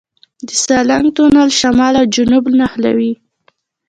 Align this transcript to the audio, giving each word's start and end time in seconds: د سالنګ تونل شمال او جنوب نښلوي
د 0.47 0.49
سالنګ 0.63 1.05
تونل 1.15 1.49
شمال 1.59 1.93
او 2.01 2.05
جنوب 2.15 2.43
نښلوي 2.59 3.13